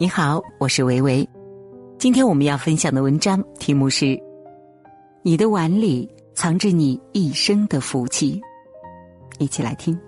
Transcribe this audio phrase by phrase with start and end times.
[0.00, 1.28] 你好，我是维维。
[1.98, 4.16] 今天我们要分享的文章题目是：
[5.22, 8.40] 你的碗里藏着你一生的福气。
[9.40, 9.98] 一起来听。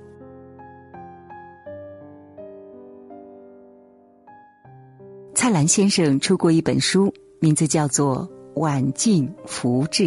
[5.34, 8.18] 蔡澜先生出过一本书，名字叫做
[8.60, 10.04] 《晚进福至》。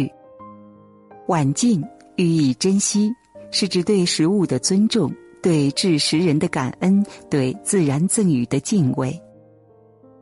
[1.26, 1.84] 晚进
[2.16, 3.12] 寓意珍惜，
[3.50, 5.12] 是指对食物的尊重，
[5.42, 9.20] 对致食人的感恩，对自然赠予的敬畏。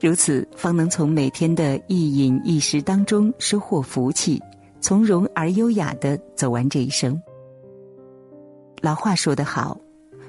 [0.02, 4.42] 如此，方能从每天的一饮一食当中收获福气，
[4.80, 7.16] 从容而优雅的走完这一生。
[8.80, 9.80] 老话说得好：“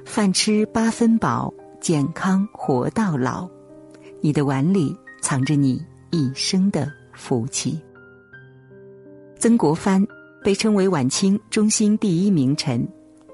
[0.05, 3.49] 饭吃八分饱，健康活到老。”
[4.21, 7.81] 你的碗里藏着你一生的福气。
[9.39, 10.05] 曾国藩
[10.43, 12.87] 被称为晚清中兴第一名臣，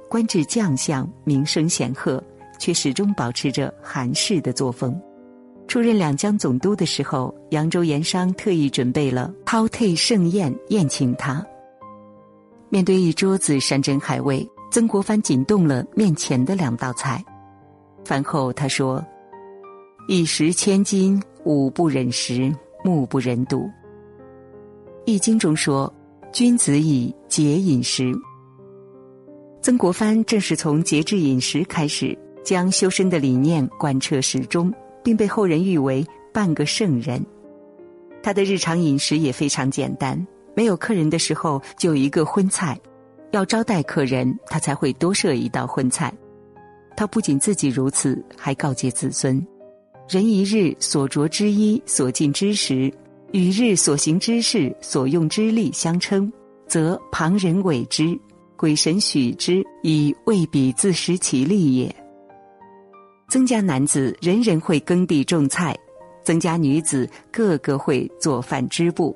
[0.10, 2.24] 官至将相，名声显赫，
[2.58, 4.98] 却始终保持着韩式的作风。
[5.70, 11.46] 出任两江总督的时候，扬州盐商特意准备了饕餮盛宴宴请他。
[12.70, 17.24] 面对一桌子山珍海味，曾国藩仅动了面前的两道菜。
[18.04, 19.06] 饭后他说
[20.10, 22.52] ：“一食千金，五不忍食，
[22.84, 23.60] 目不忍睹。”
[25.06, 25.94] 《易经》中说
[26.34, 28.12] ：“君子以节饮食。”
[29.62, 34.74] 曾国藩正是从节制饮食开始，将修身的理念贯彻始终。
[35.04, 37.24] 并被后人誉为半个圣人。
[38.22, 42.76] 他的日常饮食也非常简单，没有客人的时候就一个荤菜；
[43.32, 46.14] 要招待客人，他才会多设一道荤菜。
[46.98, 49.42] 他不仅自己如此，还告诫子孙：
[50.10, 52.92] 人一日所着之衣、所进之食，
[53.32, 56.30] 与日所行之事、所用之力相称，
[56.68, 58.20] 则旁人委之，
[58.58, 61.96] 鬼神许之，以为彼自食其力也。
[63.30, 65.78] 曾家男子人人会耕地种菜，
[66.24, 69.16] 曾家女子个个会做饭织布。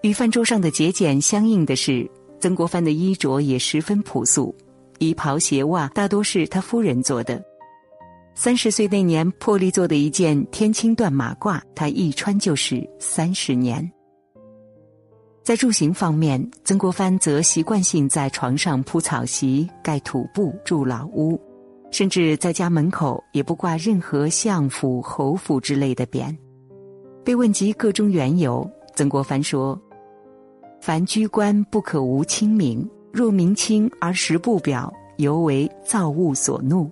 [0.00, 4.54] 与饭桌上的节俭相应的是，曾国藩的衣着也十分朴素，
[4.98, 7.44] 衣袍鞋袜大多是他夫人做的。
[8.34, 13.92] 三十岁那年破例做的一件天青缎马褂，他一穿就是三十年。
[15.42, 21.38] 在住行方面，曾国藩则习惯性在床上铺草席、盖土布、住老屋。
[21.92, 26.34] 甚至在家门口也不挂任何相府、侯府之类的匾。
[27.22, 29.80] 被问及个中缘由，曾国藩说
[30.80, 36.90] ：“凡居官不可无清明，若明清而实不表，尤为造物所怒。”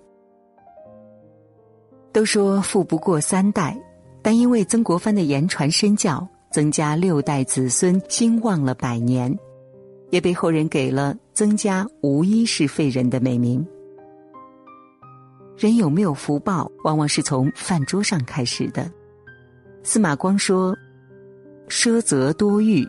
[2.12, 3.76] 都说富不过三代，
[4.20, 9.34] 但因为曾国藩的言传身教，曾家六代子孙兴旺了百年，
[10.10, 13.66] 也被后人给了“曾家无一是废人”的美名。
[15.60, 18.90] 人有没有福报，往往是从饭桌上开始的。
[19.82, 20.74] 司马光说
[21.68, 22.88] ：“奢则多欲，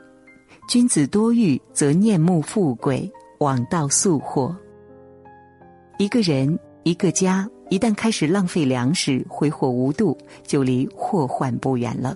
[0.70, 4.56] 君子多欲则念慕富贵，枉道速祸。”
[6.00, 12.16] 一个人、一个家一旦开始浪费粮食、挥霍无度，就离祸患不远了。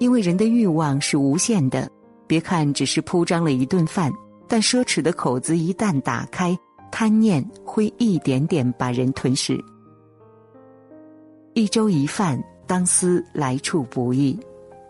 [0.00, 1.88] 因为人的欲望是无限的，
[2.26, 4.12] 别看只是铺张了一顿饭，
[4.48, 6.58] 但奢侈的口子一旦打开。
[6.90, 9.58] 贪念会一点点把人吞噬。
[11.54, 14.38] 一粥一饭，当思来处不易；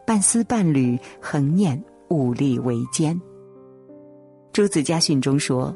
[0.06, 3.18] 半丝半缕，恒念物力维艰。
[4.52, 5.74] 朱子家训中说：“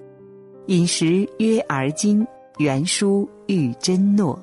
[0.67, 2.27] 饮食约而今，
[2.59, 4.39] 原书欲真诺。”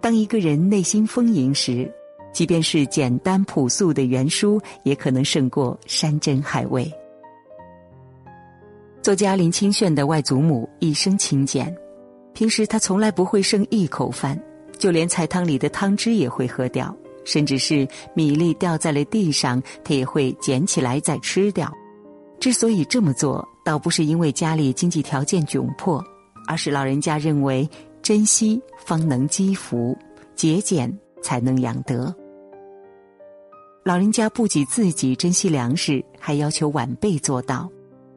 [0.00, 1.90] 当一个人内心丰盈时，
[2.32, 6.92] 即便是简单朴素的原书，也可能胜过山珍海味。
[9.04, 11.70] 作家林清炫的外祖母一生勤俭，
[12.32, 14.42] 平时她从来不会剩一口饭，
[14.78, 21.70] 就连菜汤里的汤汁也会喝掉，甚至是米粒掉在了地上，她也会捡起来再吃掉。
[22.40, 26.02] 之所以这么做，倒不是因为家里经济条件窘迫，
[26.48, 27.68] 而是老人家认为
[28.00, 29.94] 珍惜方能积福，
[30.34, 30.90] 节俭
[31.22, 32.14] 才能养德。
[33.84, 37.68] 老人家不仅自己珍惜粮食，还要求晚辈做到。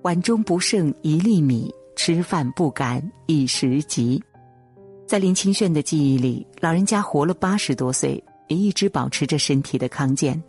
[0.08, 4.24] 碗中不剩一粒米，吃饭不敢一时急。
[5.06, 10.42] 在林清炫的记忆里，老人家活了八十多岁，也一直保持着身体的康健。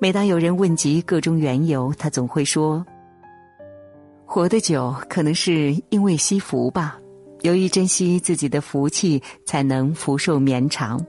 [0.00, 2.84] 每当有人问及各种缘由，他总会说
[4.26, 6.98] ：“活得久，可能是因为惜福吧。
[7.42, 11.00] 由于珍惜自己的福气，才能福寿绵长。”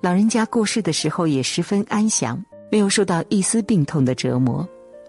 [0.00, 2.42] 老人家过世的时候也十分安详，
[2.72, 4.66] 没有受到一丝病痛的折磨。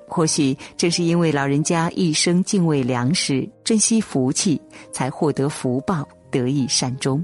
[0.10, 4.60] 或许正是因为老人家一生敬畏粮食、珍惜福气，
[4.92, 7.24] 才获得福报，得以善终。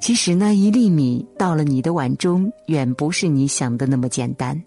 [0.00, 4.60] 其实呢，一粒米到了你的碗中，远不是你想的那么简单。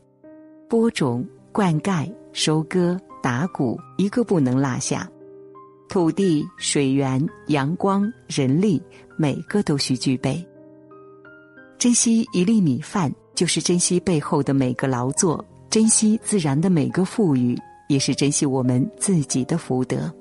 [0.67, 5.09] 播种、灌溉、收割、打谷，一个不能落下。
[5.87, 8.81] 土地、水源、阳光、人力，
[9.17, 10.43] 每个都需具备。
[11.77, 17.57] 珍惜一粒米饭，就是珍惜背后的每个劳作，珍惜自然的每个富裕，
[17.87, 20.13] 也是珍惜我们自己的福德。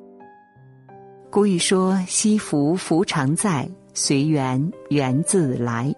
[1.31, 5.95] 古语说：“惜福，福常在。”随缘，缘自来。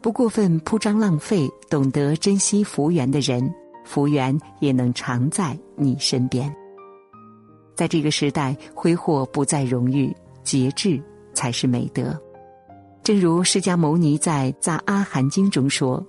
[0.00, 3.54] 不过分铺张浪费，懂得珍惜福缘的人，
[3.84, 6.50] 福缘也能常在你身边。
[7.74, 10.10] 在这个时代，挥霍不再荣誉，
[10.42, 10.98] 节制
[11.34, 12.18] 才是美德。
[13.02, 16.02] 正如释迦牟尼在《杂阿含经》中说：“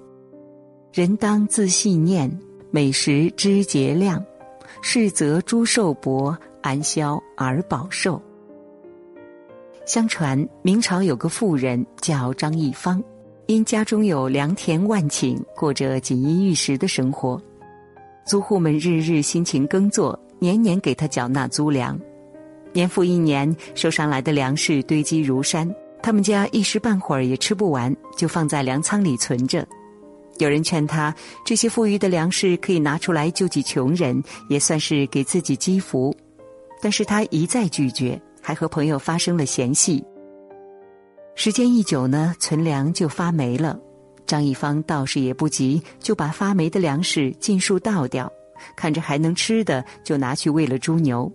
[0.93, 2.29] 人当自细念，
[2.69, 4.21] 美食知节量，
[4.81, 8.21] 是则诸寿薄，安消而保寿。”
[9.88, 13.01] 相传明朝有个妇人叫张一芳，
[13.45, 17.41] 因家中有良田万顷，过着锦衣玉食的生活。
[18.25, 21.97] 租户们日日辛勤耕作，年年给他缴纳租粮。
[22.73, 25.73] 年复一年，收上来的粮食堆积如山，
[26.03, 29.65] 他们家一时半会儿也吃不完，就放在粮仓里存着。
[30.43, 31.13] 有人劝他，
[31.45, 36.15] 这些富余的粮食可以拿出来救济穷人，也算是给自己积福。
[36.81, 38.21] 但是他一再拒绝。
[38.43, 40.03] 还和朋友发生了嫌隙。
[41.35, 43.79] 时间一久呢，存粮就发霉了。
[44.25, 48.27] 张一芳倒是也不急，就把发霉的粮食尽数倒掉，
[48.75, 51.31] 看着还能吃的，就拿去喂了猪牛。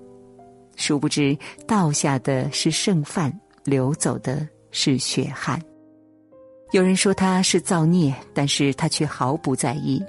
[0.75, 3.33] 殊不知，倒下的是剩饭，
[3.63, 5.63] 流走的是血汗。
[6.73, 10.03] 有人说他是造孽，但是他却毫不在意，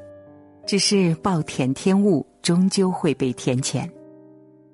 [0.66, 3.88] 只是暴殄天物，终究会被天谴。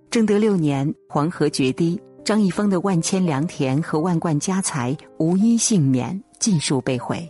[0.09, 2.00] 正德六年，黄河决堤。
[2.24, 7.30] 张一芳的万千良田和万贯家财无一幸免，尽数被毁。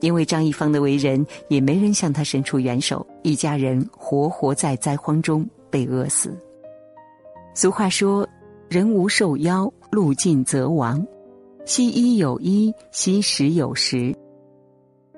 [0.00, 6.38] 因为张一芳的为人，也没人向他伸出援手，一家人活活在灾荒中被饿死。
[7.54, 8.28] 俗话说
[8.68, 11.02] ：“人无寿夭，路尽则亡；
[11.70, 14.12] 惜衣有衣，惜食有食。”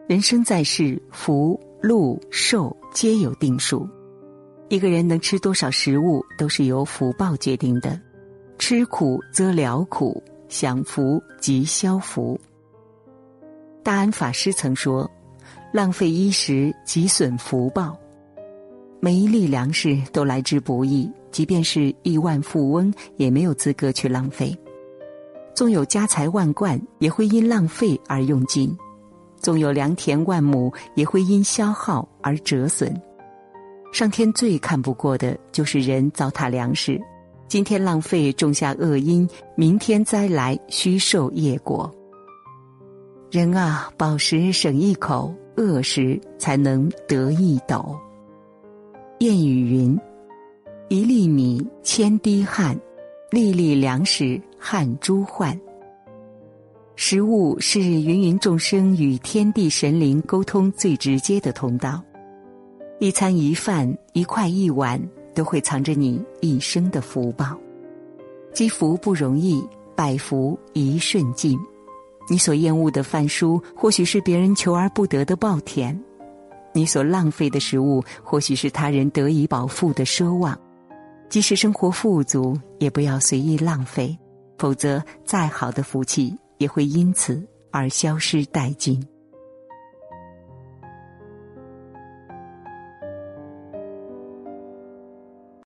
[0.07, 3.89] 人生在世，福、禄、寿皆有定数。
[4.69, 7.99] 一个人能吃多少食物，都是由福报决定的。
[8.59, 12.39] 吃苦则了苦，享福即消福。
[13.83, 15.11] 大安法师曾说
[15.73, 17.99] ：“浪费衣食即损福报。”
[19.01, 24.55] 每一粒粮食都来之不易，即便是亿万富翁也没有资格去浪费。
[25.55, 28.75] 纵有家财万贯，也会因浪费而用尽；
[29.37, 32.95] 纵有良田万亩，也会因消耗而折损。
[33.93, 37.01] 上天最看不过的就是人糟蹋粮食。
[37.49, 41.95] 今天浪费种下恶因，明天灾来须受业果。
[43.31, 47.95] 人啊，饱食省一口，饿时才能得一斗。
[49.19, 50.01] 谚语云
[50.89, 52.75] ：“一粒米，千滴汗；
[53.31, 55.59] 粒粒粮食，汗珠换。”
[56.95, 62.01] 食物是芸芸众生与天地神灵沟通最直接的通道。
[63.01, 65.01] 一餐一饭，一块一碗。
[65.35, 67.59] 都会藏着你一生的福报，
[68.53, 69.67] 积福不容易，
[69.97, 71.59] 百福一瞬尽。
[72.29, 75.97] 你所厌恶的饭书，或许是别人求而不得的暴殄；
[76.75, 80.55] 你所浪费的食物，或许是他人得以饱腹的奢望。
[81.31, 84.15] 即使生活富足，也不要随意浪费，
[84.59, 89.12] 否则再好的福气也会因此而消失殆尽。